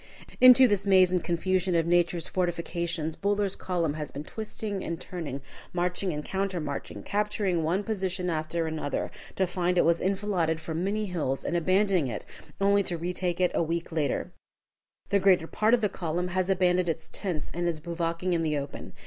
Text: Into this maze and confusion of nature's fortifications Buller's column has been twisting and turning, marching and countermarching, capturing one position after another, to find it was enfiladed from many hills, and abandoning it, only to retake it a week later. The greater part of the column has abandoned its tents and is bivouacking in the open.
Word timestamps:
Into 0.39 0.67
this 0.67 0.87
maze 0.87 1.11
and 1.11 1.23
confusion 1.23 1.75
of 1.75 1.85
nature's 1.85 2.27
fortifications 2.27 3.15
Buller's 3.15 3.55
column 3.55 3.93
has 3.93 4.09
been 4.09 4.23
twisting 4.23 4.83
and 4.83 4.99
turning, 4.99 5.43
marching 5.73 6.11
and 6.11 6.25
countermarching, 6.25 7.05
capturing 7.05 7.61
one 7.61 7.83
position 7.83 8.27
after 8.27 8.65
another, 8.65 9.11
to 9.35 9.45
find 9.45 9.77
it 9.77 9.85
was 9.85 10.01
enfiladed 10.01 10.59
from 10.59 10.83
many 10.83 11.05
hills, 11.05 11.45
and 11.45 11.55
abandoning 11.55 12.07
it, 12.07 12.25
only 12.59 12.81
to 12.81 12.97
retake 12.97 13.39
it 13.39 13.51
a 13.53 13.61
week 13.61 13.91
later. 13.91 14.31
The 15.09 15.19
greater 15.19 15.45
part 15.45 15.75
of 15.75 15.81
the 15.81 15.87
column 15.87 16.29
has 16.29 16.49
abandoned 16.49 16.89
its 16.89 17.07
tents 17.07 17.51
and 17.53 17.67
is 17.67 17.79
bivouacking 17.79 18.33
in 18.33 18.41
the 18.41 18.57
open. 18.57 18.93